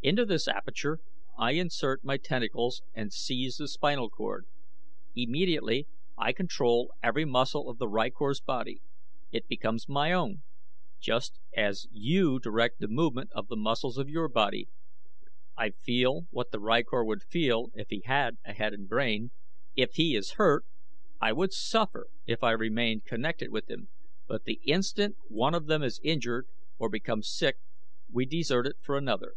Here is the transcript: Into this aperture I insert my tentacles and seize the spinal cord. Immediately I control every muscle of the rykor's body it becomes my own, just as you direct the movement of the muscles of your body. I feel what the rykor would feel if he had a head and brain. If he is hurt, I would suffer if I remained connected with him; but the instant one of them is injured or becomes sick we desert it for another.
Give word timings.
Into 0.00 0.24
this 0.24 0.46
aperture 0.46 1.00
I 1.36 1.50
insert 1.54 2.04
my 2.04 2.16
tentacles 2.16 2.80
and 2.94 3.12
seize 3.12 3.56
the 3.56 3.66
spinal 3.66 4.08
cord. 4.08 4.46
Immediately 5.16 5.88
I 6.16 6.32
control 6.32 6.94
every 7.02 7.24
muscle 7.24 7.68
of 7.68 7.78
the 7.78 7.88
rykor's 7.88 8.40
body 8.40 8.82
it 9.32 9.48
becomes 9.48 9.88
my 9.88 10.12
own, 10.12 10.42
just 11.00 11.40
as 11.56 11.88
you 11.90 12.38
direct 12.38 12.78
the 12.78 12.86
movement 12.86 13.30
of 13.32 13.48
the 13.48 13.56
muscles 13.56 13.98
of 13.98 14.08
your 14.08 14.28
body. 14.28 14.68
I 15.58 15.70
feel 15.70 16.28
what 16.30 16.52
the 16.52 16.60
rykor 16.60 17.04
would 17.04 17.24
feel 17.24 17.72
if 17.74 17.88
he 17.90 18.02
had 18.04 18.38
a 18.46 18.52
head 18.52 18.72
and 18.72 18.88
brain. 18.88 19.32
If 19.74 19.94
he 19.94 20.14
is 20.14 20.34
hurt, 20.34 20.64
I 21.20 21.32
would 21.32 21.52
suffer 21.52 22.06
if 22.24 22.44
I 22.44 22.52
remained 22.52 23.04
connected 23.06 23.50
with 23.50 23.68
him; 23.68 23.88
but 24.28 24.44
the 24.44 24.60
instant 24.62 25.16
one 25.26 25.56
of 25.56 25.66
them 25.66 25.82
is 25.82 25.98
injured 26.04 26.46
or 26.78 26.88
becomes 26.88 27.28
sick 27.28 27.56
we 28.08 28.24
desert 28.24 28.68
it 28.68 28.76
for 28.84 28.96
another. 28.96 29.34